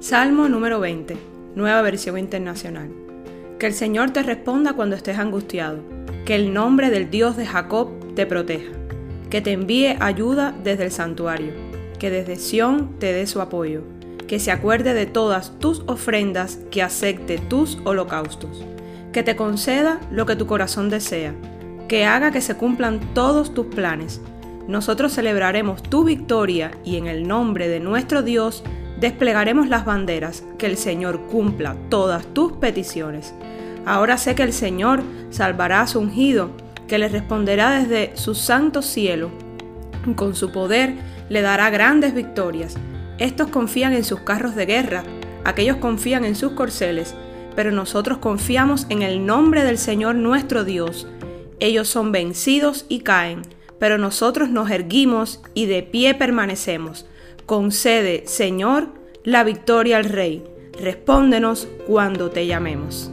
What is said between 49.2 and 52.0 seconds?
nombre del Señor nuestro Dios. Ellos